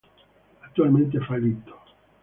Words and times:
Attualmente 0.63 1.19
fallito. 1.21 1.77